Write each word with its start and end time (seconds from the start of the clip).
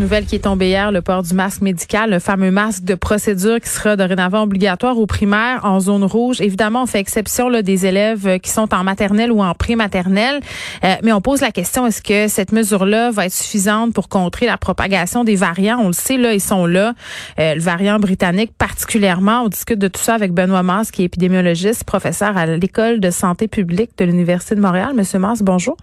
Nouvelle 0.00 0.24
qui 0.24 0.34
est 0.34 0.44
tombée 0.44 0.68
hier, 0.68 0.92
le 0.92 1.02
port 1.02 1.22
du 1.22 1.34
masque 1.34 1.60
médical, 1.60 2.08
le 2.08 2.20
fameux 2.20 2.50
masque 2.50 2.84
de 2.84 2.94
procédure 2.94 3.60
qui 3.60 3.68
sera 3.68 3.96
dorénavant 3.96 4.44
obligatoire 4.44 4.96
aux 4.96 5.04
primaires 5.04 5.60
en 5.64 5.78
zone 5.78 6.04
rouge. 6.04 6.40
Évidemment, 6.40 6.84
on 6.84 6.86
fait 6.86 7.00
exception 7.00 7.50
là, 7.50 7.60
des 7.60 7.84
élèves 7.84 8.26
euh, 8.26 8.38
qui 8.38 8.48
sont 8.48 8.72
en 8.74 8.82
maternelle 8.82 9.30
ou 9.30 9.42
en 9.42 9.52
pré-maternelle, 9.52 10.40
euh, 10.84 10.94
mais 11.02 11.12
on 11.12 11.20
pose 11.20 11.42
la 11.42 11.50
question 11.52 11.86
est-ce 11.86 12.00
que 12.00 12.28
cette 12.28 12.52
mesure-là 12.52 13.10
va 13.10 13.26
être 13.26 13.34
suffisante 13.34 13.92
pour 13.92 14.08
contrer 14.08 14.46
la 14.46 14.56
propagation 14.56 15.22
des 15.22 15.36
variants? 15.36 15.78
On 15.78 15.88
le 15.88 15.92
sait, 15.92 16.16
là, 16.16 16.32
ils 16.32 16.40
sont 16.40 16.64
là. 16.64 16.94
Euh, 17.38 17.54
le 17.56 17.60
variant 17.60 17.98
britannique, 17.98 18.52
particulièrement. 18.56 19.42
On 19.42 19.48
discute 19.48 19.78
de 19.78 19.88
tout 19.88 20.00
ça 20.00 20.14
avec 20.14 20.32
Benoît 20.32 20.62
Mars, 20.62 20.90
qui 20.90 21.02
est 21.02 21.06
épidémiologiste, 21.06 21.84
professeur 21.84 22.38
à 22.38 22.46
l'école 22.46 23.00
de 23.00 23.10
santé 23.10 23.48
publique 23.48 23.90
de 23.98 24.06
l'université 24.06 24.54
de 24.54 24.62
Montréal. 24.62 24.92
Monsieur 24.94 25.18
Mars, 25.18 25.42
bonjour. 25.42 25.76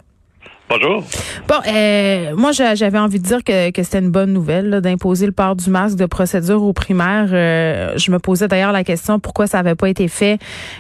Bonjour. 0.70 1.02
Bon, 1.48 1.56
euh, 1.66 2.36
moi 2.36 2.52
j'avais 2.52 3.00
envie 3.00 3.20
de 3.20 3.26
dire 3.26 3.42
que, 3.42 3.72
que 3.72 3.84
c'était 3.84 4.00
une 4.00 4.12
bonne 4.12 4.34
nouvelle 4.34 4.82
d'imposer 4.82 5.26
le 5.26 5.32
port 5.32 5.56
du 5.56 5.70
masque 5.70 5.96
de 5.96 6.06
procédure 6.06 6.62
aux 6.62 6.74
primaires. 6.74 7.30
Euh, 7.32 7.94
je 7.96 8.12
me 8.12 8.20
posais 8.20 8.50
d'ailleurs 8.50 8.74
la 8.74 8.84
question 8.84 9.18
pourquoi 9.18 9.48
ça 9.48 9.60
n'avait 9.60 9.76
pas 9.76 9.88
été 9.88 10.10
fait 10.10 10.40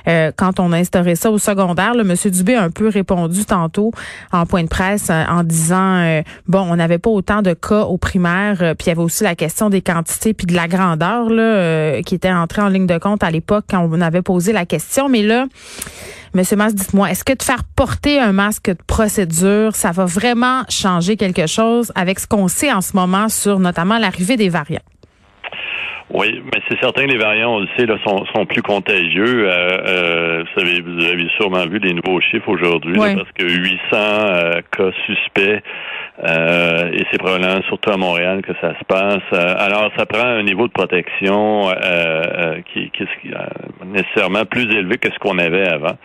euh, 0.09 0.33
quand 0.35 0.59
on 0.59 0.73
a 0.73 0.77
instauré 0.77 1.15
ça 1.15 1.31
au 1.31 1.37
secondaire? 1.37 1.93
Là, 1.93 2.03
Monsieur 2.03 2.29
Dubé 2.29 2.55
a 2.55 2.63
un 2.63 2.69
peu 2.69 2.89
répondu 2.89 3.45
tantôt 3.45 3.91
en 4.33 4.45
point 4.45 4.63
de 4.63 4.67
presse 4.67 5.09
en 5.09 5.43
disant 5.43 6.21
bon, 6.47 6.67
on 6.69 6.75
n'avait 6.75 6.97
pas 6.97 7.09
autant 7.09 7.41
de 7.41 7.53
cas 7.53 7.83
aux 7.83 7.97
primaires, 7.97 8.57
puis 8.77 8.87
il 8.87 8.89
y 8.89 8.91
avait 8.91 9.01
aussi 9.01 9.23
la 9.23 9.35
question 9.35 9.69
des 9.69 9.81
quantités 9.81 10.33
puis 10.33 10.47
de 10.47 10.53
la 10.53 10.67
grandeur 10.67 11.29
là, 11.29 12.01
qui 12.01 12.13
était 12.13 12.31
entrée 12.31 12.61
en 12.61 12.67
ligne 12.67 12.87
de 12.87 12.97
compte 12.97 13.23
à 13.23 13.31
l'époque 13.31 13.65
quand 13.69 13.87
on 13.89 14.01
avait 14.01 14.21
posé 14.21 14.51
la 14.51 14.65
question. 14.65 15.07
Mais 15.07 15.21
là, 15.21 15.45
Monsieur 16.37 16.55
Mas, 16.55 16.75
dites-moi, 16.75 17.09
est-ce 17.09 17.23
que 17.23 17.33
de 17.33 17.41
faire 17.41 17.63
porter 17.75 18.19
un 18.19 18.31
masque 18.31 18.69
de 18.69 18.77
procédure, 18.87 19.73
ça 19.73 19.91
va 19.91 20.05
vraiment 20.05 20.61
changer 20.69 21.17
quelque 21.17 21.47
chose 21.47 21.91
avec 21.95 22.19
ce 22.19 22.27
qu'on 22.27 22.47
sait 22.47 22.71
en 22.71 22.81
ce 22.81 22.95
moment 22.95 23.27
sur 23.27 23.57
notamment 23.57 23.97
l'arrivée 23.97 24.37
des 24.37 24.47
variants? 24.47 24.85
Oui, 26.09 26.41
mais 26.45 26.61
c'est 26.69 26.79
certain 26.79 27.05
que 27.05 27.11
les 27.11 27.17
variants, 27.17 27.55
on 27.55 27.59
le 27.59 27.67
sait, 27.75 27.85
là, 27.85 27.97
sont, 28.05 28.23
sont 28.33 28.45
plus 28.45 28.61
contagieux. 28.61 29.49
Euh, 29.49 29.77
euh, 29.87 30.43
vous, 30.43 30.61
savez, 30.61 30.81
vous 30.81 31.03
avez 31.03 31.27
sûrement 31.37 31.65
vu 31.65 31.79
les 31.79 31.93
nouveaux 31.93 32.21
chiffres 32.21 32.47
aujourd'hui, 32.47 32.95
parce 32.97 33.31
que 33.37 33.43
800 33.43 33.79
euh, 33.93 34.61
cas 34.71 34.91
suspects, 35.05 35.63
et 36.23 37.03
c'est 37.11 37.17
probablement 37.19 37.61
surtout 37.67 37.91
à 37.91 37.97
Montréal 37.97 38.41
que 38.41 38.53
ça 38.61 38.73
se 38.79 38.83
passe. 38.85 39.39
Alors, 39.59 39.91
ça 39.97 40.05
prend 40.05 40.23
un 40.23 40.43
niveau 40.43 40.67
de 40.67 40.71
protection 40.71 41.71
qui, 42.73 42.89
qui, 42.91 43.03
est 43.03 43.85
nécessairement 43.85 44.45
plus 44.45 44.63
élevé 44.63 44.97
que 44.97 45.11
ce 45.11 45.19
qu'on 45.19 45.37
avait 45.37 45.67
avant. 45.67 45.97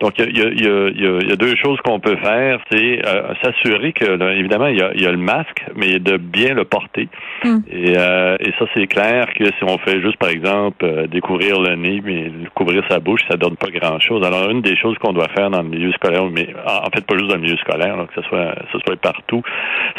Donc, 0.00 0.18
il 0.18 0.36
y 0.36 0.42
a, 0.42 0.48
y, 0.48 0.66
a, 0.66 0.88
y, 0.88 1.28
y 1.28 1.32
a, 1.32 1.36
deux 1.36 1.54
choses 1.56 1.78
qu'on 1.84 2.00
peut 2.00 2.16
faire, 2.16 2.60
c'est 2.70 3.02
s'assurer 3.42 3.92
que, 3.92 4.04
là, 4.04 4.32
évidemment, 4.34 4.66
il 4.66 4.78
y 4.78 4.82
a, 4.82 4.94
y 4.94 5.06
a, 5.06 5.10
le 5.10 5.18
masque, 5.18 5.64
mais 5.76 5.98
de 5.98 6.16
bien 6.16 6.54
le 6.54 6.64
porter. 6.64 7.08
Hum. 7.44 7.62
Et, 7.70 7.92
et 7.92 8.52
ça, 8.58 8.64
c'est 8.74 8.86
clair 8.86 9.28
que 9.34 9.44
si 9.44 9.64
on 9.64 9.78
fait 9.78 10.00
juste, 10.00 10.16
par 10.16 10.30
exemple, 10.30 10.84
euh, 10.84 11.06
découvrir 11.06 11.60
le 11.60 11.76
nez, 11.76 12.00
mais 12.04 12.30
couvrir 12.54 12.82
sa 12.88 12.98
bouche, 12.98 13.20
ça 13.30 13.36
donne 13.36 13.56
pas 13.56 13.70
grand-chose. 13.70 14.24
Alors, 14.24 14.50
une 14.50 14.60
des 14.60 14.76
choses 14.76 14.96
qu'on 14.98 15.12
doit 15.12 15.28
faire 15.28 15.50
dans 15.50 15.62
le 15.62 15.68
milieu 15.68 15.92
scolaire, 15.92 16.24
mais 16.26 16.48
en 16.66 16.90
fait 16.90 17.04
pas 17.04 17.16
juste 17.16 17.28
dans 17.28 17.36
le 17.36 17.42
milieu 17.42 17.56
scolaire, 17.58 17.96
que 18.08 18.22
ce 18.22 18.28
soit, 18.28 18.54
ce 18.72 18.78
soit 18.78 18.96
partout, 18.96 19.42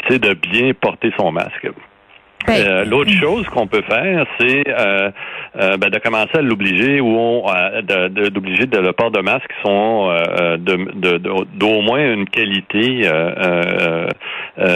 c'est 0.08 0.18
de 0.18 0.34
bien 0.34 0.72
porter 0.74 1.12
son 1.18 1.32
masque. 1.32 1.68
Ben, 2.46 2.66
euh, 2.66 2.84
l'autre 2.84 3.10
chose 3.10 3.46
qu'on 3.48 3.66
peut 3.66 3.82
faire, 3.88 4.26
c'est 4.40 4.64
euh, 4.68 5.10
euh, 5.60 5.76
ben, 5.76 5.90
de 5.90 5.98
commencer 5.98 6.34
à 6.34 6.42
l'obliger 6.42 7.00
ou 7.00 7.42
d'obliger 7.84 8.66
de, 8.66 8.78
le 8.78 8.92
port 8.92 9.10
de 9.10 9.20
masques 9.20 9.46
qui 9.48 9.68
sont 9.68 10.08
de, 10.58 11.18
d'au 11.56 11.82
moins 11.82 12.12
une 12.12 12.26
qualité 12.26 13.08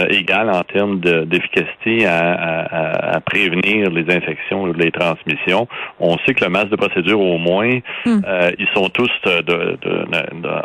égale 0.09 0.49
en 0.49 0.63
termes 0.63 0.99
d'efficacité 0.99 2.05
à, 2.07 3.19
prévenir 3.25 3.89
les 3.89 4.13
infections 4.15 4.63
ou 4.63 4.73
les 4.73 4.91
transmissions. 4.91 5.67
On 5.99 6.17
sait 6.25 6.33
que 6.33 6.43
le 6.45 6.49
masque 6.49 6.69
de 6.69 6.75
procédure, 6.75 7.19
au 7.19 7.37
moins, 7.37 7.79
hmm. 8.05 8.21
ils 8.57 8.67
sont 8.73 8.89
tous 8.89 9.09
de, 9.25 9.77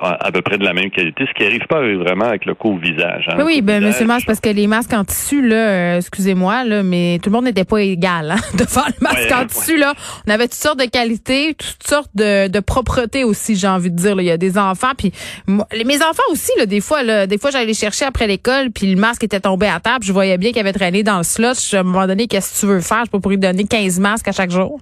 à 0.00 0.30
peu 0.32 0.42
près 0.42 0.58
de 0.58 0.64
la 0.64 0.72
même 0.72 0.90
qualité, 0.90 1.24
ce 1.26 1.32
qui 1.32 1.42
n'arrive 1.42 1.66
pas 1.66 1.80
vraiment 1.80 2.26
avec 2.26 2.44
le 2.44 2.54
coup 2.54 2.74
au 2.74 2.76
visage. 2.76 3.28
Hein. 3.28 3.42
oui, 3.44 3.62
ben, 3.62 3.82
monsieur 3.82 4.06
Masque, 4.06 4.26
parce 4.26 4.40
que 4.40 4.50
les 4.50 4.66
masques 4.66 4.92
en 4.92 5.04
tissu, 5.04 5.46
là, 5.46 5.96
excusez-moi, 5.96 6.64
là, 6.64 6.82
mais 6.92 7.18
tout 7.22 7.30
le 7.30 7.36
monde 7.36 7.46
n'était 7.46 7.64
pas 7.64 7.80
égal 7.80 8.32
hein, 8.32 8.36
devant 8.54 8.84
le 8.86 8.94
masque 9.00 9.32
en 9.32 9.46
tissu. 9.46 9.78
Là. 9.78 9.94
On 10.26 10.30
avait 10.30 10.46
toutes 10.46 10.60
sortes 10.60 10.78
de 10.78 10.84
qualités, 10.84 11.54
toutes 11.54 11.88
sortes 11.88 12.10
de, 12.14 12.48
de 12.48 12.60
propreté 12.60 13.24
aussi, 13.24 13.56
j'ai 13.56 13.66
envie 13.66 13.90
de 13.90 13.96
dire. 13.96 14.14
Là. 14.14 14.22
Il 14.22 14.26
y 14.26 14.30
a 14.30 14.36
des 14.36 14.58
enfants, 14.58 14.92
puis 14.96 15.10
mes 15.48 16.02
enfants 16.02 16.22
aussi, 16.30 16.50
là, 16.58 16.66
des 16.66 16.82
fois, 16.82 17.02
là, 17.02 17.26
des 17.26 17.38
fois 17.38 17.50
j'allais 17.50 17.72
chercher 17.72 18.04
après 18.04 18.26
l'école, 18.26 18.70
puis 18.70 18.92
le 18.92 19.00
masque 19.00 19.24
était 19.24 19.40
tombé 19.40 19.68
à 19.68 19.80
table, 19.80 20.04
je 20.04 20.12
voyais 20.12 20.36
bien 20.36 20.50
qu'il 20.50 20.60
avait 20.60 20.74
traîné 20.74 21.02
dans 21.02 21.16
le 21.16 21.24
slot. 21.24 21.52
À 21.72 21.78
un 21.78 21.82
moment 21.82 22.06
donné, 22.06 22.26
qu'est-ce 22.26 22.54
que 22.54 22.60
tu 22.60 22.66
veux 22.66 22.80
faire? 22.80 23.04
Je 23.06 23.10
peux 23.10 23.20
pour 23.20 23.30
lui 23.30 23.38
donner 23.38 23.64
15 23.64 23.98
masques 23.98 24.28
à 24.28 24.32
chaque 24.32 24.50
jour. 24.50 24.80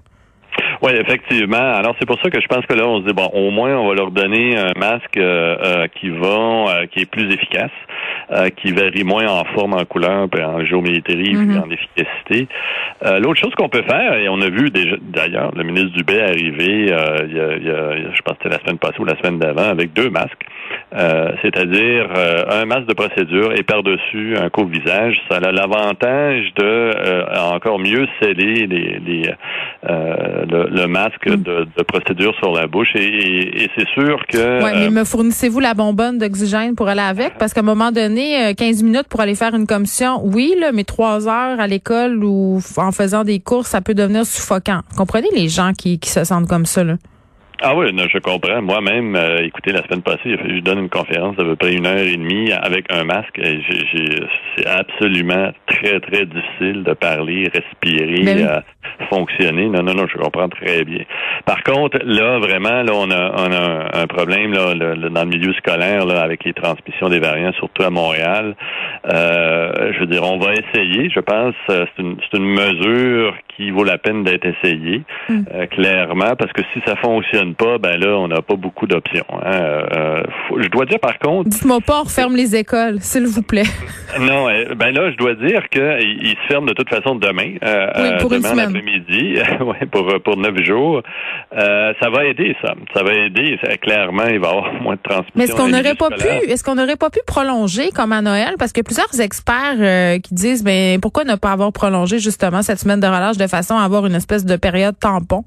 Oui, 0.82 0.92
effectivement. 0.94 1.58
Alors 1.74 1.94
c'est 1.98 2.06
pour 2.06 2.18
ça 2.22 2.30
que 2.30 2.40
je 2.40 2.46
pense 2.46 2.64
que 2.64 2.72
là, 2.72 2.86
on 2.86 3.02
se 3.02 3.06
dit 3.06 3.12
bon, 3.12 3.26
au 3.34 3.50
moins 3.50 3.76
on 3.76 3.88
va 3.88 3.94
leur 3.94 4.10
donner 4.10 4.56
un 4.56 4.72
masque 4.78 5.16
euh, 5.18 5.56
euh, 5.62 5.86
qui 5.88 6.08
va, 6.08 6.26
euh, 6.26 6.86
qui 6.86 7.00
est 7.00 7.10
plus 7.10 7.30
efficace, 7.32 7.70
qui 8.56 8.72
varie 8.72 9.02
moins 9.02 9.26
en 9.26 9.44
forme, 9.44 9.74
en 9.74 9.84
couleur, 9.84 10.28
en 10.32 10.64
géométrie, 10.64 11.34
mm 11.34 11.62
en 11.62 11.70
efficacité. 11.70 12.48
L'autre 13.18 13.40
chose 13.40 13.54
qu'on 13.56 13.68
peut 13.68 13.82
faire, 13.82 14.14
et 14.14 14.28
on 14.28 14.40
a 14.40 14.48
vu 14.48 14.70
déjà 14.70 14.96
d'ailleurs 15.00 15.50
le 15.54 15.64
ministre 15.64 15.92
Dubé 15.96 16.20
arriver, 16.20 16.86
il 16.86 16.88
y 16.88 16.92
a, 16.92 17.24
il 17.26 17.66
y 17.66 17.70
a, 17.70 18.12
je 18.14 18.22
pense 18.22 18.36
que 18.36 18.44
c'était 18.44 18.54
la 18.54 18.60
semaine 18.60 18.78
passée 18.78 19.00
ou 19.00 19.04
la 19.04 19.16
semaine 19.16 19.38
d'avant, 19.38 19.68
avec 19.68 19.92
deux 19.92 20.10
masques. 20.10 20.46
C'est-à-dire 20.92 22.08
un 22.50 22.64
masque 22.64 22.86
de 22.86 22.94
procédure 22.94 23.52
et 23.52 23.62
par-dessus 23.62 24.36
un 24.36 24.48
couvre-visage. 24.50 25.16
Ça 25.30 25.38
a 25.38 25.52
l'avantage 25.52 26.52
de 26.56 27.50
encore 27.54 27.78
mieux 27.78 28.06
sceller 28.20 28.66
les, 28.66 28.98
les 28.98 29.34
le, 29.84 30.68
le 30.70 30.86
masque 30.86 31.26
mm. 31.26 31.36
de, 31.36 31.66
de, 31.76 31.82
procédure 31.82 32.34
sur 32.36 32.52
la 32.52 32.66
bouche 32.66 32.94
et, 32.94 33.64
et, 33.64 33.70
c'est 33.76 33.88
sûr 33.88 34.18
que... 34.28 34.62
Oui, 34.62 34.70
mais 34.74 34.86
euh, 34.86 34.90
me 34.90 35.04
fournissez-vous 35.04 35.60
la 35.60 35.74
bonbonne 35.74 36.18
d'oxygène 36.18 36.74
pour 36.74 36.88
aller 36.88 37.00
avec? 37.00 37.38
Parce 37.38 37.52
qu'à 37.52 37.60
un 37.60 37.64
moment 37.64 37.92
donné, 37.92 38.54
15 38.54 38.82
euh, 38.82 38.86
minutes 38.86 39.08
pour 39.08 39.20
aller 39.20 39.34
faire 39.34 39.54
une 39.54 39.66
commission, 39.66 40.20
oui, 40.24 40.54
là, 40.60 40.72
mais 40.72 40.84
trois 40.84 41.28
heures 41.28 41.60
à 41.60 41.66
l'école 41.66 42.24
ou 42.24 42.60
en 42.76 42.92
faisant 42.92 43.24
des 43.24 43.40
courses, 43.40 43.68
ça 43.68 43.80
peut 43.80 43.94
devenir 43.94 44.24
suffocant. 44.24 44.80
Comprenez 44.96 45.28
les 45.34 45.48
gens 45.48 45.72
qui, 45.72 45.98
qui 45.98 46.10
se 46.10 46.24
sentent 46.24 46.48
comme 46.48 46.66
ça, 46.66 46.84
là? 46.84 46.94
Ah 47.62 47.76
oui, 47.76 47.88
je 47.94 48.18
comprends. 48.18 48.62
Moi-même, 48.62 49.14
euh, 49.16 49.42
écoutez, 49.44 49.72
la 49.72 49.82
semaine 49.82 50.00
passée, 50.00 50.36
je 50.42 50.60
donne 50.60 50.78
une 50.78 50.88
conférence 50.88 51.36
d'à 51.36 51.44
peu 51.44 51.56
près 51.56 51.74
une 51.74 51.86
heure 51.86 51.98
et 51.98 52.16
demie 52.16 52.50
avec 52.52 52.90
un 52.90 53.04
masque. 53.04 53.38
c'est 54.56 54.66
absolument 54.66 55.52
très, 55.66 56.00
très 56.00 56.24
difficile 56.24 56.84
de 56.84 56.94
parler, 56.94 57.50
respirer, 57.52 58.24
ben 58.24 58.38
euh, 58.38 58.60
fonctionner. 59.08 59.66
Non, 59.66 59.82
non, 59.82 59.94
non, 59.94 60.06
je 60.06 60.18
comprends 60.18 60.48
très 60.48 60.84
bien. 60.84 61.04
Par 61.44 61.62
contre, 61.62 61.98
là, 62.04 62.38
vraiment, 62.38 62.82
là, 62.82 62.92
on 62.94 63.10
a, 63.10 63.32
on 63.36 63.52
a 63.52 64.02
un 64.02 64.06
problème 64.06 64.52
là, 64.52 64.74
dans 64.74 65.22
le 65.22 65.28
milieu 65.28 65.52
scolaire 65.54 66.06
là, 66.06 66.22
avec 66.22 66.44
les 66.44 66.52
transmissions 66.52 67.08
des 67.08 67.18
variants, 67.18 67.52
surtout 67.54 67.82
à 67.82 67.90
Montréal. 67.90 68.54
Euh, 69.12 69.92
je 69.92 70.00
veux 70.00 70.06
dire, 70.06 70.22
on 70.24 70.38
va 70.38 70.52
essayer, 70.54 71.10
je 71.10 71.20
pense. 71.20 71.54
C'est 71.68 71.86
une, 71.98 72.16
une 72.34 72.44
mesure 72.44 73.34
qui 73.56 73.70
vaut 73.70 73.84
la 73.84 73.98
peine 73.98 74.24
d'être 74.24 74.46
essayée, 74.46 75.02
mm. 75.28 75.66
clairement, 75.70 76.34
parce 76.36 76.52
que 76.52 76.62
si 76.72 76.80
ça 76.86 76.96
fonctionne 76.96 77.54
pas, 77.54 77.78
ben 77.78 77.98
là, 77.98 78.16
on 78.18 78.28
n'a 78.28 78.42
pas 78.42 78.56
beaucoup 78.56 78.86
d'options. 78.86 79.26
Hein. 79.44 79.50
Euh, 79.52 80.22
je 80.58 80.68
dois 80.68 80.86
dire 80.86 81.00
par 81.00 81.18
contre. 81.18 81.48
Dites-moi 81.50 81.78
pas, 81.86 82.00
on 82.00 82.04
referme 82.04 82.36
les 82.36 82.56
écoles, 82.56 83.00
s'il 83.00 83.26
vous 83.26 83.42
plaît. 83.42 83.62
non, 84.18 84.48
euh, 84.48 84.74
ben 84.74 84.92
là, 84.94 85.10
je 85.10 85.16
dois 85.16 85.34
dire 85.34 85.68
qu'ils 85.68 86.36
se 86.42 86.46
ferment 86.48 86.66
de 86.66 86.72
toute 86.72 86.88
façon 86.88 87.14
demain, 87.14 87.54
euh, 87.62 88.18
pour 88.18 88.30
demain 88.30 88.54
l'après-midi, 88.54 89.36
ouais, 89.60 89.86
pour 89.90 90.06
pour 90.22 90.36
neuf 90.36 90.62
jours. 90.62 91.02
ça 91.52 92.10
va 92.10 92.24
aider, 92.24 92.56
ça. 92.62 92.74
Ça 92.94 93.02
va 93.02 93.12
aider. 93.12 93.58
clairement, 93.80 94.26
il 94.26 94.40
va 94.40 94.48
y 94.48 94.50
avoir 94.50 94.72
moins 94.82 94.96
de 94.96 95.02
transmission. 95.02 95.32
Mais 95.36 95.44
est-ce 95.44 95.54
qu'on 95.54 95.68
n'aurait 95.68 95.94
pas 95.94 96.10
pu, 96.10 96.50
est-ce 96.50 96.64
qu'on 96.64 96.74
n'aurait 96.74 96.96
pas 96.96 97.10
pu 97.10 97.20
prolonger 97.26 97.90
comme 97.90 98.12
à 98.12 98.22
Noël, 98.22 98.54
parce 98.58 98.72
que 98.72 98.80
plusieurs 98.80 99.20
experts 99.20 100.20
qui 100.22 100.34
disent, 100.34 100.64
ben 100.64 101.00
pourquoi 101.00 101.24
ne 101.24 101.36
pas 101.36 101.52
avoir 101.52 101.72
prolongé 101.72 102.18
justement 102.18 102.62
cette 102.62 102.78
semaine 102.78 103.00
de 103.00 103.06
relâche 103.06 103.36
de 103.36 103.46
façon 103.46 103.76
à 103.76 103.82
avoir 103.84 104.06
une 104.06 104.14
espèce 104.14 104.44
de 104.44 104.56
période 104.56 104.98
tampon? 104.98 105.44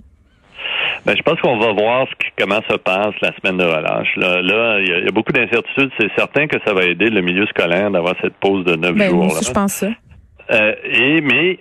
Ben, 1.05 1.17
je 1.17 1.21
pense 1.21 1.39
qu'on 1.41 1.57
va 1.57 1.73
voir 1.73 2.07
comment 2.37 2.61
se 2.69 2.77
passe 2.77 3.13
la 3.21 3.31
semaine 3.35 3.57
de 3.57 3.65
relâche. 3.65 4.15
Là, 4.15 4.41
là 4.41 4.79
il 4.79 4.87
y, 4.87 5.07
a 5.07 5.11
beaucoup 5.11 5.33
d'incertitudes. 5.33 5.91
C'est 5.99 6.11
certain 6.15 6.47
que 6.47 6.57
ça 6.65 6.73
va 6.73 6.83
aider 6.83 7.09
le 7.09 7.21
milieu 7.21 7.45
scolaire 7.47 7.91
d'avoir 7.91 8.15
cette 8.21 8.35
pause 8.35 8.63
de 8.65 8.75
neuf 8.75 8.95
ben, 8.95 9.09
jours. 9.09 9.25
Moi 9.25 9.39
je 9.41 9.51
pense 9.51 9.73
ça. 9.73 9.89
Euh, 10.51 10.75
et 10.85 11.21
mais 11.21 11.59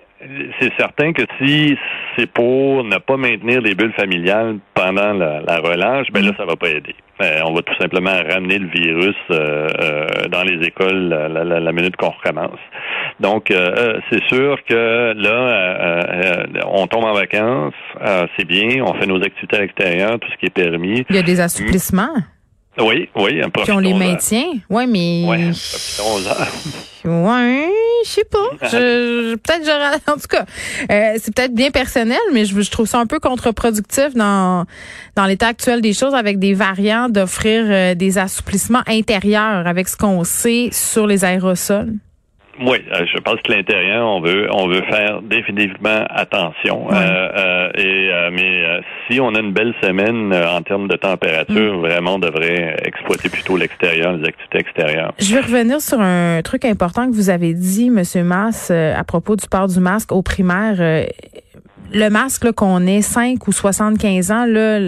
c'est 0.60 0.72
certain 0.78 1.12
que 1.12 1.22
si 1.40 1.76
c'est 2.16 2.30
pour 2.30 2.84
ne 2.84 2.98
pas 2.98 3.16
maintenir 3.16 3.60
les 3.60 3.74
bulles 3.74 3.92
familiales 3.94 4.58
pendant 4.74 5.12
la, 5.12 5.58
relâche, 5.58 6.08
ben 6.12 6.24
là, 6.24 6.32
mm. 6.32 6.36
ça 6.36 6.44
va 6.44 6.56
pas 6.56 6.68
aider. 6.68 6.94
Ben, 7.22 7.42
on 7.46 7.54
va 7.54 7.62
tout 7.62 7.74
simplement 7.80 8.10
ramener 8.28 8.58
le 8.58 8.68
virus 8.68 9.16
dans 10.30 10.42
les 10.42 10.66
écoles 10.66 11.08
la, 11.08 11.72
minute 11.72 11.96
qu'on 11.96 12.10
recommence. 12.10 12.58
Donc, 13.20 13.52
c'est 14.10 14.24
sûr 14.28 14.56
que 14.68 15.12
là, 15.16 16.64
on 16.66 16.86
tombe 16.86 17.04
en 17.04 17.14
vacances, 17.14 17.74
c'est 18.36 18.44
bien, 18.44 18.84
on 18.84 18.94
fait 18.94 19.06
nos 19.06 19.22
activités 19.22 19.56
à 19.56 19.60
l'extérieur, 19.60 20.18
tout 20.18 20.28
ce 20.32 20.36
qui 20.38 20.46
est 20.46 20.50
permis. 20.50 21.04
Il 21.10 21.16
y 21.16 21.18
a 21.18 21.22
des 21.22 21.40
assouplissements. 21.40 22.16
Oui, 22.78 23.08
oui. 23.16 23.40
Puis 23.62 23.72
on 23.72 23.78
les 23.78 23.92
maintient. 23.92 24.46
Oui, 24.70 24.86
mais. 24.86 25.24
Oui, 25.26 25.52
Ouais, 27.04 27.68
je 28.04 28.08
sais 28.08 28.24
pas. 28.24 28.68
Je, 28.68 29.34
peut-être. 29.34 30.08
En 30.08 30.14
tout 30.14 30.28
cas, 30.28 30.44
euh, 30.90 31.16
c'est 31.20 31.34
peut-être 31.34 31.52
bien 31.52 31.72
personnel, 31.72 32.20
mais 32.32 32.44
je, 32.44 32.60
je, 32.60 32.70
trouve 32.70 32.86
ça 32.86 33.00
un 33.00 33.06
peu 33.06 33.18
contre-productif 33.18 34.14
dans 34.14 34.66
dans 35.16 35.26
l'état 35.26 35.48
actuel 35.48 35.80
des 35.80 35.94
choses 35.94 36.14
avec 36.14 36.38
des 36.38 36.54
variants 36.54 37.08
d'offrir 37.08 37.64
euh, 37.66 37.94
des 37.96 38.18
assouplissements 38.18 38.82
intérieurs 38.86 39.66
avec 39.66 39.88
ce 39.88 39.96
qu'on 39.96 40.22
sait 40.22 40.68
sur 40.70 41.08
les 41.08 41.24
aérosols. 41.24 41.94
Oui, 42.60 42.78
euh, 42.92 43.06
je 43.12 43.18
pense 43.20 43.40
que 43.40 43.50
l'intérieur, 43.50 44.06
on 44.06 44.20
veut, 44.20 44.46
on 44.52 44.68
veut 44.68 44.82
faire 44.82 45.22
définitivement 45.22 46.04
attention. 46.10 46.86
Euh, 46.92 46.94
euh, 46.94 47.70
et 47.76 48.10
mais 48.30 48.82
si 49.08 49.20
on 49.20 49.34
a 49.34 49.40
une 49.40 49.52
belle 49.52 49.74
semaine 49.82 50.34
en 50.34 50.60
termes 50.62 50.88
de 50.88 50.96
température, 50.96 51.78
mm. 51.78 51.80
vraiment, 51.80 52.14
on 52.14 52.18
devrait 52.18 52.76
exploiter 52.84 53.28
plutôt 53.30 53.56
l'extérieur, 53.56 54.12
les 54.12 54.28
activités 54.28 54.58
extérieures. 54.58 55.12
Je 55.18 55.34
vais 55.34 55.40
revenir 55.40 55.80
sur 55.80 56.00
un 56.00 56.42
truc 56.42 56.64
important 56.64 57.10
que 57.10 57.14
vous 57.14 57.30
avez 57.30 57.54
dit, 57.54 57.90
Monsieur 57.90 58.22
Mass, 58.22 58.70
à 58.70 59.04
propos 59.04 59.36
du 59.36 59.46
port 59.48 59.68
du 59.68 59.80
masque 59.80 60.12
au 60.12 60.22
primaire. 60.22 61.06
le 61.92 62.08
masque 62.10 62.52
qu'on 62.52 62.86
ait 62.86 63.02
5 63.02 63.46
ou 63.48 63.52
75 63.52 64.30
ans, 64.30 64.44
là, 64.46 64.78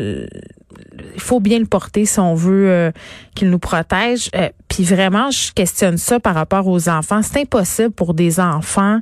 il 1.15 1.21
faut 1.21 1.41
bien 1.41 1.59
le 1.59 1.67
porter 1.67 2.05
si 2.07 2.19
on 2.19 2.35
veut 2.35 2.69
euh, 2.69 2.91
qu'il 3.35 3.51
nous 3.51 3.59
protège. 3.59 4.31
Euh, 4.35 4.49
puis 4.69 4.85
vraiment, 4.85 5.31
je 5.31 5.53
questionne 5.53 5.97
ça 5.97 6.21
par 6.21 6.35
rapport 6.35 6.67
aux 6.67 6.89
enfants. 6.89 7.21
C'est 7.23 7.41
impossible 7.41 7.91
pour 7.91 8.15
des 8.15 8.41
enfants 8.41 9.01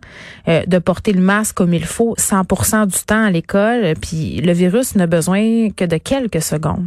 euh, 0.49 0.63
de 0.67 0.79
porter 0.79 1.13
le 1.13 1.21
masque 1.21 1.57
comme 1.57 1.75
il 1.75 1.85
faut 1.85 2.15
100% 2.17 2.87
du 2.87 2.99
temps 3.05 3.25
à 3.25 3.31
l'école. 3.31 3.95
Puis 4.01 4.41
le 4.41 4.53
virus 4.53 4.95
n'a 4.97 5.07
besoin 5.07 5.71
que 5.71 5.85
de 5.85 5.97
quelques 5.97 6.43
secondes. 6.43 6.87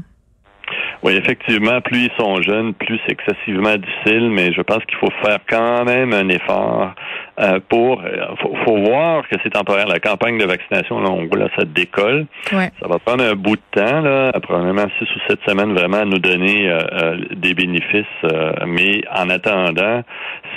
Oui, 1.06 1.14
effectivement, 1.14 1.82
plus 1.82 2.06
ils 2.06 2.12
sont 2.20 2.42
jeunes, 2.42 2.74
plus 2.74 3.00
c'est 3.06 3.12
excessivement 3.12 3.76
difficile, 3.76 4.32
mais 4.32 4.52
je 4.54 4.62
pense 4.64 4.84
qu'il 4.86 4.98
faut 4.98 5.12
faire 5.24 5.38
quand 5.48 5.86
même 5.86 6.12
un 6.14 6.28
effort 6.30 6.96
euh, 7.40 7.60
pour. 7.70 8.02
Euh, 8.02 8.34
faut, 8.66 8.78
voir 8.78 9.22
que 9.28 9.36
c'est 9.44 9.52
temporaire. 9.52 9.86
La 9.88 10.00
campagne 10.00 10.40
de 10.40 10.46
vaccination, 10.46 11.00
là, 11.00 11.12
on 11.12 11.26
là, 11.36 11.48
ça 11.56 11.64
décolle. 11.64 12.26
Ça 12.50 12.88
va 12.88 12.98
prendre 12.98 13.24
un 13.24 13.36
bout 13.36 13.56
de 13.56 13.62
temps, 13.80 14.02
là, 14.02 14.32
probablement 14.42 14.88
six 14.98 15.06
ou 15.16 15.20
sept 15.30 15.40
semaines, 15.48 15.74
vraiment 15.74 15.98
à 15.98 16.06
nous 16.06 16.18
donner 16.18 16.72
euh, 16.72 17.18
des 17.36 17.54
bénéfices. 17.54 18.06
mais 18.66 19.04
en 19.16 19.30
attendant, 19.30 20.02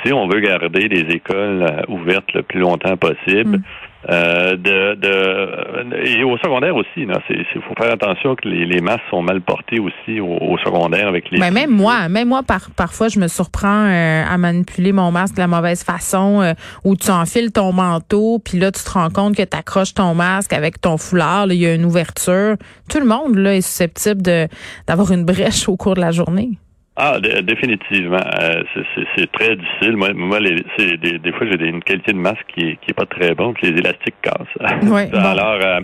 si 0.03 0.15
on 0.15 0.29
veut 0.29 0.41
garder 0.41 0.89
les 0.89 1.15
écoles 1.15 1.85
ouvertes 1.89 2.33
le 2.33 2.43
plus 2.43 2.61
longtemps 2.61 2.97
possible, 2.97 3.59
mm. 3.59 3.63
Euh, 4.09 4.57
de, 4.57 4.95
de, 4.95 6.07
et 6.07 6.23
au 6.23 6.39
secondaire 6.39 6.77
aussi, 6.77 6.99
il 6.99 7.63
faut 7.63 7.75
faire 7.77 7.93
attention 7.93 8.37
que 8.37 8.49
les, 8.49 8.65
les, 8.65 8.81
masques 8.81 9.03
sont 9.11 9.23
mal 9.23 9.41
portés 9.41 9.81
aussi 9.81 10.21
au, 10.21 10.57
secondaire 10.65 11.09
avec 11.09 11.29
les. 11.33 11.39
Mais 11.39 11.51
même 11.51 11.71
moi, 11.71 12.09
même 12.09 12.29
moi, 12.29 12.45
par, 12.45 12.71
parfois, 12.77 13.09
je 13.09 13.19
me 13.19 13.27
surprends 13.27 13.87
euh, 13.87 14.25
à 14.25 14.39
manipuler 14.39 14.93
mon 14.93 15.11
masque 15.11 15.35
de 15.35 15.41
la 15.41 15.49
mauvaise 15.49 15.83
façon, 15.83 16.41
euh, 16.41 16.53
où 16.85 16.95
tu 16.95 17.11
enfiles 17.11 17.51
ton 17.51 17.73
manteau, 17.73 18.39
puis 18.39 18.59
là, 18.59 18.71
tu 18.71 18.85
te 18.85 18.91
rends 18.91 19.11
compte 19.11 19.37
que 19.37 19.43
tu 19.43 19.57
accroches 19.57 19.95
ton 19.95 20.15
masque 20.15 20.53
avec 20.53 20.81
ton 20.81 20.97
foulard, 20.97 21.47
il 21.49 21.59
y 21.59 21.67
a 21.67 21.75
une 21.75 21.85
ouverture. 21.85 22.55
Tout 22.89 23.01
le 23.01 23.07
monde 23.07 23.35
là 23.37 23.57
est 23.57 23.63
susceptible 23.63 24.23
de 24.23 24.47
d'avoir 24.87 25.11
une 25.11 25.25
brèche 25.25 25.69
au 25.69 25.77
cours 25.77 25.95
de 25.95 26.01
la 26.01 26.13
journée. 26.13 26.51
Ah, 27.01 27.21
définitivement. 27.21 28.19
Euh, 28.43 28.65
c'est 29.15 29.31
très 29.31 29.55
difficile. 29.55 29.97
Moi, 29.97 30.09
moi 30.15 30.41
les, 30.41 30.57
des, 30.97 31.21
des, 31.21 31.33
fois, 31.33 31.47
j'ai 31.47 31.69
une 31.69 31.81
qualité 31.81 32.13
de 32.13 32.19
masque 32.19 32.45
qui 32.49 32.77
qui 32.79 32.91
est 32.91 32.93
pas 32.93 33.07
très 33.07 33.37
bon, 33.37 33.53
puis 33.53 33.71
les 33.71 33.79
élastiques 33.79 34.17
cassent. 34.21 34.59
Alors, 35.15 35.61
euh, 35.63 35.81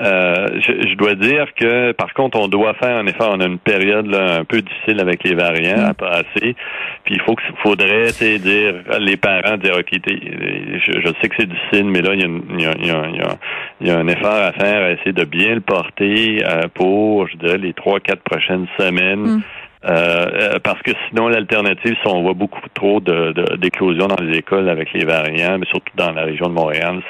euh, 0.00 0.46
je, 0.58 0.94
dois 0.94 1.14
dire 1.14 1.44
que, 1.56 1.92
par 1.92 2.14
contre, 2.14 2.40
on 2.40 2.48
doit 2.48 2.72
faire 2.72 2.96
un 2.96 3.06
effort. 3.06 3.34
On 3.36 3.40
a 3.40 3.44
une 3.44 3.58
période 3.58 4.06
là, 4.06 4.38
un 4.38 4.44
peu 4.44 4.62
difficile 4.62 4.98
avec 5.00 5.24
les 5.24 5.34
variants 5.34 5.88
à 5.88 5.92
passer. 5.92 6.56
Puis 7.04 7.16
il 7.16 7.20
faut 7.20 7.34
que, 7.34 7.42
faudrait 7.62 8.12
dire 8.38 8.76
les 8.98 9.18
parents 9.18 9.58
dire 9.58 9.74
ok, 9.78 10.00
je, 10.06 11.00
je, 11.04 11.08
sais 11.20 11.28
que 11.28 11.34
c'est 11.38 11.50
difficile, 11.50 11.84
mais 11.84 12.00
là, 12.00 12.14
il 12.14 12.20
y, 12.20 12.24
a 12.24 12.28
il, 12.28 12.60
y 12.62 12.66
a, 12.66 12.74
il, 12.78 12.86
y 12.86 13.20
a, 13.20 13.36
il 13.82 13.86
y 13.88 13.90
a 13.90 13.98
un 13.98 14.08
effort 14.08 14.42
à 14.42 14.52
faire, 14.52 14.84
à 14.84 14.92
essayer 14.92 15.12
de 15.12 15.24
bien 15.24 15.54
le 15.54 15.60
porter 15.60 16.42
pour, 16.72 17.28
je 17.28 17.36
dirais, 17.36 17.58
les 17.58 17.74
trois, 17.74 18.00
quatre 18.00 18.22
prochaines 18.22 18.66
semaines. 18.78 19.36
Mm. 19.36 19.42
Euh, 19.88 19.92
euh, 19.92 20.58
parce 20.62 20.82
que 20.82 20.90
sinon, 21.08 21.28
l'alternative, 21.28 21.94
si 22.02 22.08
on 22.08 22.22
voit 22.22 22.34
beaucoup 22.34 22.60
trop 22.74 23.00
d'éclosions 23.00 24.08
dans 24.08 24.22
les 24.22 24.38
écoles 24.38 24.68
avec 24.68 24.92
les 24.92 25.04
variants, 25.04 25.58
mais 25.58 25.66
surtout 25.66 25.92
dans 25.96 26.10
la 26.10 26.22
région 26.22 26.48
de 26.48 26.54
Montréal, 26.54 27.00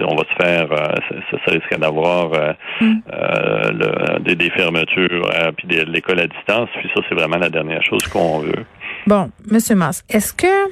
on 0.00 0.14
va 0.14 0.24
se 0.24 0.44
faire, 0.44 0.70
euh, 0.70 1.18
ça, 1.30 1.50
risque 1.50 1.78
d'avoir 1.78 2.30
mm. 2.80 3.00
des, 4.20 4.50
fermetures, 4.50 5.30
puis 5.56 5.68
de 5.68 5.84
l'école 5.90 6.20
à 6.20 6.26
distance. 6.26 6.68
Puis 6.78 6.90
ça, 6.94 7.00
c'est 7.08 7.14
vraiment 7.14 7.38
la 7.38 7.48
dernière 7.48 7.82
chose 7.82 8.06
qu'on 8.08 8.40
veut. 8.40 8.64
Bon, 9.06 9.30
Monsieur 9.50 9.74
Mas, 9.74 10.04
est-ce 10.10 10.34
que 10.34 10.70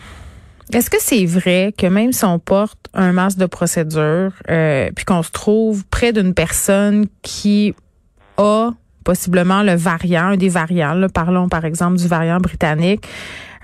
est-ce 0.74 0.90
que 0.90 0.96
c'est 0.98 1.24
vrai 1.26 1.72
que 1.78 1.86
même 1.86 2.10
si 2.12 2.24
on 2.24 2.40
porte 2.40 2.78
un 2.92 3.12
masque 3.12 3.38
de 3.38 3.46
procédure, 3.46 4.32
puis 4.94 5.04
qu'on 5.06 5.22
se 5.22 5.30
trouve 5.30 5.86
près 5.88 6.12
d'une 6.12 6.34
personne 6.34 7.06
qui 7.22 7.74
a 8.36 8.70
possiblement 9.06 9.62
le 9.62 9.76
variant, 9.76 10.32
un 10.32 10.36
des 10.36 10.50
variants. 10.50 11.06
parlons 11.14 11.48
par 11.48 11.64
exemple 11.64 11.96
du 11.96 12.08
variant 12.08 12.38
britannique. 12.38 13.06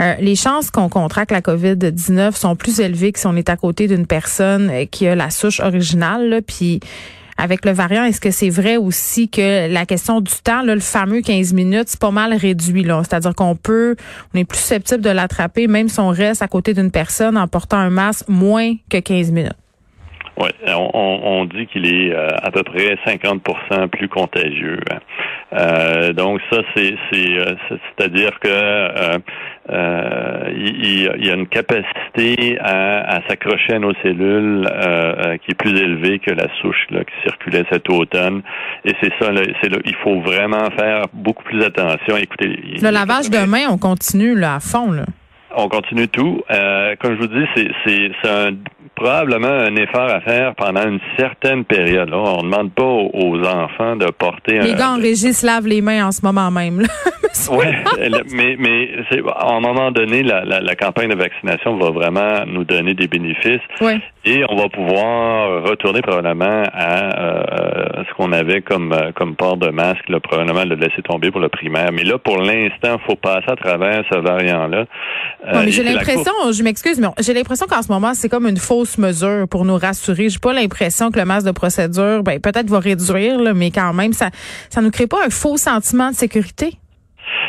Euh, 0.01 0.15
les 0.21 0.37
chances 0.37 0.71
qu'on 0.71 0.89
contracte 0.89 1.33
la 1.33 1.41
COVID-19 1.41 2.35
sont 2.35 2.57
plus 2.57 2.81
élevées 2.81 3.13
que 3.13 3.19
si 3.19 3.27
on 3.27 3.37
est 3.37 3.51
à 3.51 3.57
côté 3.57 3.89
d'une 3.89 4.07
personne 4.07 4.71
euh, 4.71 4.87
qui 4.87 5.07
a 5.07 5.15
la 5.17 5.31
souche 5.31 5.61
originale. 5.61 6.43
Puis 6.47 6.81
avec 7.37 7.65
le 7.65 7.73
variant, 7.73 8.05
est-ce 8.05 8.21
que 8.21 8.31
c'est 8.31 8.51
vrai 8.51 8.77
aussi 8.77 9.29
que 9.29 9.71
la 9.71 9.85
question 9.85 10.21
du 10.21 10.33
temps, 10.45 10.63
le 10.63 10.79
fameux 10.79 11.23
15 11.23 11.53
minutes, 11.55 11.89
c'est 11.89 12.01
pas 12.01 12.13
mal 12.13 12.33
réduit. 12.35 12.87
C'est-à-dire 12.87 13.35
qu'on 13.35 13.57
peut, 13.57 13.97
on 14.33 14.39
est 14.39 14.45
plus 14.45 14.59
susceptible 14.59 15.03
de 15.03 15.11
l'attraper, 15.11 15.67
même 15.67 15.89
si 15.89 15.99
on 15.99 16.11
reste 16.11 16.43
à 16.43 16.49
côté 16.49 16.73
d'une 16.73 16.93
personne 16.93 17.37
en 17.37 17.49
portant 17.49 17.79
un 17.79 17.91
masque 17.91 18.29
moins 18.29 18.75
que 18.89 18.99
15 18.99 19.33
minutes. 19.33 19.62
Oui, 20.39 20.49
on, 20.67 21.21
on, 21.23 21.45
dit 21.45 21.67
qu'il 21.67 21.87
est 21.87 22.15
euh, 22.15 22.29
à 22.43 22.51
peu 22.51 22.63
près 22.63 22.97
50% 23.07 23.89
plus 23.89 24.09
contagieux. 24.09 24.81
Hein. 24.91 24.99
Euh, 25.53 26.13
donc 26.15 26.41
ça, 26.51 26.61
c'est 26.75 26.95
euh, 27.15 27.55
c'est-à-dire 27.69 28.41
que 28.41 28.49
euh, 28.49 29.19
il, 30.57 31.25
y 31.25 31.31
a 31.31 31.35
une 31.35 31.47
capacité 31.47 32.59
à, 32.61 33.17
à 33.17 33.29
s'accrocher 33.29 33.75
à 33.75 33.79
nos 33.79 33.93
cellules 34.03 34.67
qui 35.45 35.51
est 35.51 35.55
plus 35.55 35.79
élevée 35.79 36.19
que 36.19 36.31
la 36.31 36.47
souche 36.61 36.87
là, 36.91 37.05
qui 37.05 37.15
circulait 37.23 37.65
cet 37.71 37.91
automne. 37.91 38.43
Et 38.87 38.95
c'est 39.03 39.13
ça, 39.21 39.31
c'est 39.63 39.71
il 39.85 39.95
faut 39.97 40.21
vraiment 40.21 40.71
faire 40.79 41.03
beaucoup 41.13 41.45
plus 41.45 41.63
attention. 41.63 42.17
Écoutez, 42.17 42.49
le 42.49 42.91
lavage 42.91 43.29
de 43.29 43.47
main, 43.47 43.67
on 43.71 43.77
continue 43.77 44.35
là 44.35 44.57
à 44.57 44.61
fond 44.61 44.91
là. 44.91 45.05
On 45.57 45.69
continue 45.69 46.09
tout. 46.09 46.43
comme 47.01 47.15
je 47.15 47.21
vous 47.21 47.27
dis, 47.27 47.47
c'est 47.85 48.29
un 48.29 48.53
probablement 48.95 49.49
un 49.49 49.75
effort 49.77 50.11
à 50.11 50.21
faire 50.21 50.55
pendant 50.55 50.87
une 50.87 51.01
certaine 51.19 51.65
période. 51.65 52.11
Là. 52.11 52.19
On 52.19 52.39
ne 52.39 52.51
demande 52.51 52.73
pas 52.73 52.85
aux 52.85 53.39
enfants 53.45 53.97
de 53.97 54.07
porter 54.07 54.61
les 54.61 54.73
un... 54.73 54.77
gars 54.77 54.91
en 54.93 54.97
régie 54.97 55.33
se 55.33 55.47
lavent 55.47 55.67
les 55.67 55.81
mains 55.81 56.07
en 56.07 56.13
ce 56.13 56.25
moment 56.25 56.51
même. 56.51 56.83
oui, 57.51 57.67
mais, 58.33 58.57
mais 58.59 58.91
à 59.35 59.53
un 59.55 59.61
moment 59.61 59.91
donné, 59.91 60.23
la, 60.23 60.45
la, 60.45 60.77
campagne 60.77 61.09
de 61.09 61.17
vaccination 61.17 61.77
va 61.77 61.91
vraiment 61.91 62.45
nous 62.47 62.65
donner 62.65 62.95
des 62.95 63.09
bénéfices. 63.09 63.61
Oui. 63.81 63.95
Et 64.25 64.45
on 64.49 64.55
va 64.55 64.69
pouvoir 64.69 65.65
retourner 65.65 66.01
probablement 66.01 66.63
à 66.73 67.19
euh, 67.19 68.05
ce 68.09 68.15
qu'on 68.15 68.31
avait 68.31 68.63
comme, 68.63 68.93
euh, 68.93 69.11
comme 69.17 69.35
port 69.35 69.57
de 69.57 69.69
masque, 69.71 70.09
là, 70.09 70.21
probablement 70.21 70.65
le 70.65 70.77
laisser 70.77 71.03
tomber 71.03 71.33
pour 71.33 71.41
le 71.41 71.49
primaire. 71.49 71.91
Mais 71.93 72.05
là, 72.05 72.19
pour 72.19 72.39
l'instant, 72.39 72.99
il 73.01 73.05
faut 73.05 73.17
passer 73.17 73.51
à 73.51 73.57
travers 73.57 74.05
ce 74.13 74.19
variant-là. 74.19 74.85
Euh, 75.49 75.65
j'ai 75.67 75.83
l'impression, 75.83 76.33
je 76.53 76.63
m'excuse, 76.63 77.01
mais 77.01 77.09
j'ai 77.19 77.35
l'impression 77.35 77.67
qu'en 77.67 77.83
ce 77.83 77.91
moment, 77.91 78.15
c'est 78.15 78.29
comme 78.29 78.47
une 78.47 78.59
fausse 78.59 78.97
mesure 78.97 79.49
pour 79.49 79.65
nous 79.65 79.77
rassurer. 79.77 80.29
J'ai 80.29 80.39
pas 80.39 80.53
l'impression 80.53 81.11
que 81.11 81.19
le 81.19 81.25
masque 81.25 81.47
de 81.47 81.53
procédure, 81.53 82.23
ben, 82.23 82.39
peut-être 82.41 82.71
va 82.71 82.79
réduire, 82.79 83.41
là, 83.41 83.55
mais 83.55 83.73
quand 83.73 83.93
même, 83.93 84.13
ça, 84.13 84.31
ça 84.71 84.81
nous 84.83 84.91
crée 84.93 85.09
pas 85.09 85.19
un 85.27 85.31
faux 85.31 85.57
sentiment 85.57 86.11
de 86.11 86.15
sécurité. 86.15 86.75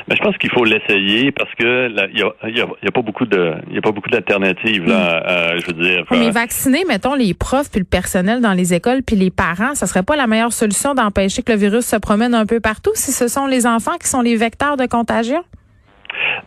Mais 0.07 0.15
je 0.15 0.21
pense 0.21 0.37
qu'il 0.37 0.51
faut 0.51 0.65
l'essayer 0.65 1.31
parce 1.31 1.53
que 1.55 1.89
il 2.11 2.19
y 2.19 2.23
a, 2.23 2.49
y, 2.49 2.61
a, 2.61 2.91
pas 2.91 3.01
beaucoup 3.01 3.25
de 3.25 3.53
y 3.71 3.77
a 3.77 3.81
pas 3.81 3.91
beaucoup 3.91 4.09
d'alternatives 4.09 4.87
là. 4.87 4.95
Mm. 4.95 5.23
Euh, 5.27 5.59
je 5.59 5.67
veux 5.67 5.83
dire. 5.83 6.05
mais 6.11 6.31
vacciner, 6.31 6.83
mettons 6.87 7.15
les 7.15 7.33
profs 7.33 7.69
puis 7.69 7.79
le 7.79 7.85
personnel 7.85 8.41
dans 8.41 8.53
les 8.53 8.73
écoles 8.73 9.01
puis 9.03 9.15
les 9.15 9.31
parents, 9.31 9.75
ça 9.75 9.87
serait 9.87 10.03
pas 10.03 10.15
la 10.15 10.27
meilleure 10.27 10.53
solution 10.53 10.93
d'empêcher 10.93 11.41
que 11.43 11.51
le 11.51 11.57
virus 11.57 11.85
se 11.85 11.95
promène 11.95 12.33
un 12.33 12.45
peu 12.45 12.59
partout 12.59 12.91
si 12.95 13.11
ce 13.11 13.27
sont 13.27 13.47
les 13.47 13.65
enfants 13.65 13.97
qui 13.99 14.07
sont 14.07 14.21
les 14.21 14.35
vecteurs 14.35 14.77
de 14.77 14.85
contagion? 14.85 15.43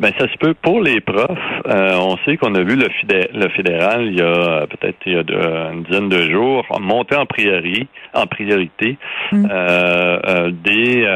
Ben 0.00 0.12
ça 0.18 0.28
se 0.28 0.37
peut. 0.38 0.54
Pour 0.54 0.80
les 0.80 1.00
profs, 1.00 1.30
euh, 1.66 1.94
on 1.94 2.16
sait 2.25 2.37
qu'on 2.37 2.54
a 2.54 2.62
vu 2.62 2.76
le, 2.76 2.88
le 3.35 3.49
fédéral 3.50 4.06
il 4.06 4.18
y 4.18 4.23
a 4.23 4.66
peut-être 4.66 4.96
il 5.06 5.12
y 5.12 5.16
a 5.16 5.70
une 5.73 5.85
dizaine 5.85 6.08
de 6.08 6.30
jours 6.30 6.64
monter 6.80 7.16
en 7.16 7.26
priorité, 7.26 7.87
en 8.14 8.26
priorité 8.26 8.99
mm. 9.32 9.46
euh, 9.50 10.18
euh, 10.26 10.50
des 10.50 11.06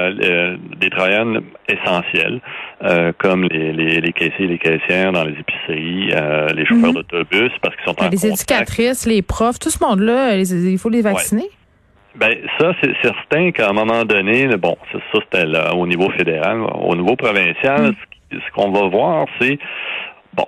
des 0.79 0.91
travailleurs 0.91 1.27
essentiels 1.69 2.41
comme 3.19 3.45
les, 3.45 3.73
les, 3.73 4.01
les, 4.01 4.13
caissiers 4.13 4.47
et 4.47 4.49
les 4.49 4.59
caissières 4.59 5.13
dans 5.13 5.25
les 5.25 5.35
épiceries, 5.39 6.07
les 6.55 6.65
chauffeurs 6.67 6.93
mm-hmm. 6.93 6.95
d'autobus 6.95 7.53
parce 7.61 7.77
qu'ils 7.77 7.85
sont 7.85 8.03
en 8.03 8.09
Les 8.09 8.27
éducatrices, 8.27 9.07
les 9.07 9.23
profs, 9.23 9.59
tout 9.59 9.71
ce 9.71 9.83
monde-là, 9.85 10.37
il 10.37 10.79
faut 10.79 10.89
les 10.89 11.03
vacciner? 11.03 11.45
Ben 12.17 12.35
ça, 12.59 12.73
c'est 12.83 12.93
certain 13.03 13.53
qu'à 13.53 13.71
un 13.71 13.73
moment 13.73 14.05
donné, 14.05 14.49
bon, 14.57 14.77
ça, 14.91 14.99
c'était 15.13 15.47
au 15.73 15.87
niveau 15.87 16.11
fédéral, 16.11 16.61
au 16.83 16.97
niveau 16.97 17.15
provincial, 17.15 17.83
mm. 17.83 17.95
ce 17.95 18.20
qu'on 18.53 18.71
va 18.71 18.89
voir, 18.89 19.27
c'est 19.41 19.59
bon, 20.35 20.47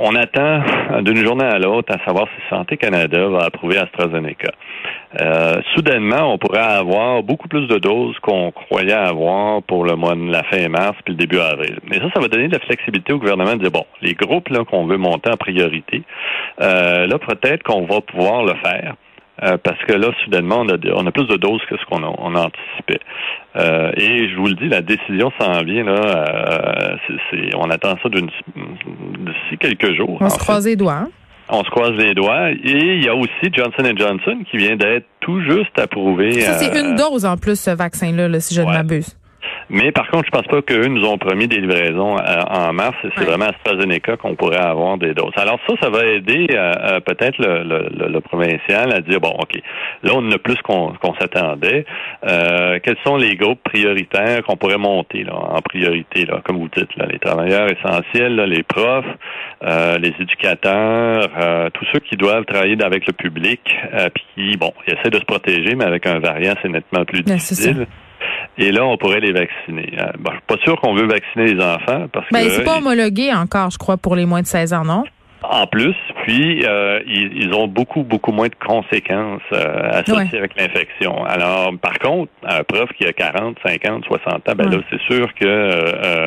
on 0.00 0.14
attend 0.14 0.62
d'une 1.02 1.24
journée 1.24 1.44
à 1.44 1.58
l'autre 1.58 1.94
à 1.94 2.04
savoir 2.04 2.26
si 2.28 2.48
Santé 2.50 2.76
Canada 2.76 3.28
va 3.28 3.44
approuver 3.44 3.78
AstraZeneca. 3.78 4.52
Euh, 5.20 5.60
soudainement, 5.74 6.32
on 6.32 6.38
pourrait 6.38 6.58
avoir 6.58 7.22
beaucoup 7.22 7.48
plus 7.48 7.66
de 7.68 7.78
doses 7.78 8.18
qu'on 8.20 8.50
croyait 8.50 8.92
avoir 8.92 9.62
pour 9.62 9.84
le 9.84 9.96
mois 9.96 10.14
de 10.14 10.30
la 10.30 10.42
fin 10.44 10.68
mars 10.68 10.96
puis 11.04 11.14
le 11.14 11.18
début 11.18 11.38
avril. 11.38 11.78
Et 11.90 11.96
ça, 11.96 12.10
ça 12.14 12.20
va 12.20 12.28
donner 12.28 12.48
de 12.48 12.52
la 12.52 12.58
flexibilité 12.60 13.12
au 13.12 13.18
gouvernement 13.18 13.54
de 13.54 13.62
dire 13.62 13.70
bon, 13.70 13.86
les 14.02 14.14
groupes 14.14 14.48
qu'on 14.66 14.86
veut 14.86 14.98
monter 14.98 15.30
en 15.30 15.36
priorité, 15.36 16.02
euh, 16.60 17.06
là 17.06 17.18
peut-être 17.18 17.62
qu'on 17.62 17.86
va 17.86 18.00
pouvoir 18.00 18.42
le 18.44 18.54
faire. 18.62 18.94
Euh, 19.42 19.58
parce 19.62 19.78
que 19.86 19.92
là, 19.92 20.08
soudainement, 20.24 20.60
on 20.60 20.68
a, 20.68 20.76
on 20.94 21.06
a 21.06 21.12
plus 21.12 21.26
de 21.26 21.36
doses 21.36 21.60
que 21.68 21.76
ce 21.76 21.84
qu'on 21.86 22.02
a, 22.02 22.14
on 22.18 22.34
anticipait. 22.34 23.00
Euh, 23.56 23.92
et 23.96 24.28
je 24.30 24.36
vous 24.36 24.46
le 24.46 24.54
dis, 24.54 24.68
la 24.68 24.80
décision 24.80 25.30
s'en 25.38 25.62
vient 25.62 25.84
là. 25.84 26.24
Euh, 26.38 26.96
on 27.56 27.70
attend 27.70 27.96
ça 28.02 28.08
d'ici 28.08 29.58
quelques 29.58 29.94
jours. 29.94 30.18
On 30.20 30.30
se 30.30 30.38
croise 30.38 30.66
les 30.66 30.76
doigts. 30.76 31.00
Hein? 31.04 31.08
On 31.48 31.62
se 31.62 31.70
croise 31.70 31.92
les 31.92 32.14
doigts. 32.14 32.50
Et 32.50 32.96
il 32.96 33.04
y 33.04 33.08
a 33.08 33.14
aussi 33.14 33.52
Johnson 33.52 33.84
Johnson 33.96 34.38
qui 34.50 34.56
vient 34.56 34.76
d'être 34.76 35.06
tout 35.20 35.40
juste 35.42 35.78
approuvé. 35.78 36.40
Ça, 36.40 36.54
c'est 36.54 36.78
une 36.78 36.96
dose 36.96 37.24
en 37.24 37.36
plus, 37.36 37.60
ce 37.60 37.70
vaccin-là, 37.70 38.40
si 38.40 38.54
je 38.54 38.62
ne 38.62 38.66
m'abuse. 38.66 39.15
Mais 39.68 39.90
par 39.90 40.08
contre, 40.08 40.26
je 40.26 40.30
pense 40.30 40.46
pas 40.46 40.62
qu'eux 40.62 40.86
nous 40.86 41.04
ont 41.04 41.18
promis 41.18 41.48
des 41.48 41.58
livraisons 41.58 42.16
euh, 42.18 42.40
en 42.48 42.72
mars. 42.72 42.96
C'est 43.02 43.24
vraiment 43.24 43.46
AstraZeneca 43.46 44.16
qu'on 44.16 44.36
pourrait 44.36 44.58
avoir 44.58 44.96
des 44.96 45.12
doses. 45.12 45.32
Alors 45.36 45.58
ça, 45.66 45.74
ça 45.82 45.90
va 45.90 46.04
aider 46.06 46.46
euh, 46.52 46.72
euh, 46.82 47.00
peut-être 47.00 47.38
le, 47.38 47.64
le, 47.64 48.08
le, 48.08 48.20
provincial 48.20 48.92
à 48.92 49.00
dire, 49.00 49.20
bon, 49.20 49.34
OK, 49.38 49.60
là, 50.02 50.12
on 50.14 50.30
a 50.30 50.38
plus 50.38 50.56
qu'on 50.62 50.94
s'attendait. 51.18 51.84
quels 52.22 52.96
sont 53.04 53.16
les 53.16 53.36
groupes 53.36 53.62
prioritaires 53.64 54.42
qu'on 54.44 54.56
pourrait 54.56 54.78
monter 54.78 55.24
là, 55.24 55.34
en 55.34 55.60
priorité, 55.62 56.26
là, 56.26 56.40
comme 56.44 56.58
vous 56.58 56.70
dites, 56.76 56.94
là, 56.96 57.06
les 57.06 57.18
travailleurs 57.18 57.68
essentiels, 57.70 58.36
les 58.36 58.62
profs, 58.62 59.04
les 59.62 60.12
éducateurs, 60.20 61.28
tous 61.72 61.86
ceux 61.92 62.00
qui 62.00 62.16
doivent 62.16 62.44
travailler 62.44 62.76
avec 62.82 63.06
le 63.06 63.12
public, 63.12 63.60
puis 64.14 64.24
qui, 64.34 64.56
bon, 64.56 64.72
ils 64.86 64.94
essaient 64.94 65.10
de 65.10 65.18
se 65.18 65.24
protéger, 65.24 65.74
mais 65.74 65.84
avec 65.84 66.06
un 66.06 66.18
variant, 66.18 66.54
c'est 66.62 66.68
nettement 66.68 67.04
plus 67.04 67.22
difficile. 67.22 67.86
Et 68.58 68.72
là, 68.72 68.84
on 68.84 68.96
pourrait 68.96 69.20
les 69.20 69.32
vacciner. 69.32 69.92
Euh, 69.98 70.12
bon, 70.18 70.30
je 70.30 70.36
suis 70.36 70.46
pas 70.46 70.64
sûr 70.64 70.80
qu'on 70.80 70.94
veut 70.94 71.06
vacciner 71.06 71.54
les 71.54 71.62
enfants 71.62 72.06
parce 72.12 72.26
ben, 72.30 72.44
que. 72.44 72.50
c'est 72.50 72.64
pas 72.64 72.78
homologué 72.78 73.32
encore, 73.32 73.70
je 73.70 73.78
crois, 73.78 73.96
pour 73.96 74.16
les 74.16 74.26
moins 74.26 74.42
de 74.42 74.46
16 74.46 74.72
ans, 74.72 74.84
non? 74.84 75.04
En 75.42 75.66
plus, 75.66 75.94
puis 76.24 76.64
euh, 76.64 77.00
ils, 77.06 77.52
ont 77.52 77.68
beaucoup, 77.68 78.02
beaucoup 78.02 78.32
moins 78.32 78.48
de 78.48 78.54
conséquences 78.54 79.42
euh, 79.52 79.90
associées 79.92 80.38
avec 80.38 80.58
l'infection. 80.58 81.24
Alors, 81.24 81.72
par 81.80 81.98
contre, 81.98 82.32
un 82.42 82.64
prof 82.64 82.88
qui 82.96 83.06
a 83.06 83.12
40, 83.12 83.56
50, 83.64 84.04
60 84.06 84.48
ans, 84.48 84.52
ben 84.56 84.68
là, 84.68 84.78
c'est 84.90 85.00
sûr 85.02 85.32
que 85.34 85.44
euh, 85.44 85.92
euh, 86.04 86.26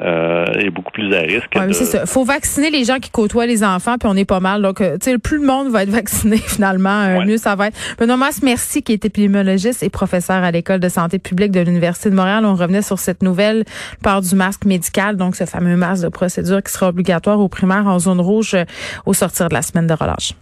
est 0.00 0.70
beaucoup 0.70 0.92
plus 0.92 1.14
à 1.14 1.20
risque. 1.20 1.52
Ouais, 1.54 1.72
c'est 1.72 1.84
ça. 1.84 2.06
faut 2.06 2.24
vacciner 2.24 2.70
les 2.70 2.84
gens 2.84 2.98
qui 2.98 3.10
côtoient 3.10 3.46
les 3.46 3.64
enfants, 3.64 3.96
puis 3.98 4.08
on 4.10 4.16
est 4.16 4.24
pas 4.24 4.40
mal. 4.40 4.62
Donc, 4.62 4.78
tu 4.78 4.84
sais, 5.00 5.18
plus 5.18 5.38
le 5.38 5.46
monde 5.46 5.68
va 5.70 5.82
être 5.82 5.90
vacciné, 5.98 6.36
finalement, 6.36 7.24
mieux 7.24 7.36
ça 7.36 7.54
va 7.54 7.68
être. 7.68 7.76
Benoît 7.98 8.16
Mas, 8.16 8.42
merci, 8.42 8.82
qui 8.82 8.92
est 8.92 9.04
épidémiologiste 9.04 9.82
et 9.82 9.90
professeur 9.90 10.42
à 10.42 10.50
l'École 10.50 10.80
de 10.80 10.88
santé 10.88 11.18
publique 11.18 11.52
de 11.52 11.60
l'Université 11.60 12.10
de 12.10 12.14
Montréal. 12.14 12.44
On 12.44 12.54
revenait 12.54 12.82
sur 12.82 12.98
cette 12.98 13.22
nouvelle 13.22 13.64
part 14.02 14.22
du 14.22 14.34
masque 14.34 14.64
médical, 14.64 15.16
donc 15.16 15.36
ce 15.36 15.44
fameux 15.44 15.76
masque 15.76 16.04
de 16.04 16.08
procédure 16.08 16.62
qui 16.62 16.72
sera 16.72 16.88
obligatoire 16.88 17.40
aux 17.40 17.48
primaires 17.48 17.86
en 17.86 17.98
zone 17.98 18.20
rouge 18.20 18.56
au 19.06 19.14
sortir 19.14 19.48
de 19.48 19.54
la 19.54 19.62
semaine 19.62 19.86
de 19.86 19.94
relâche. 19.94 20.34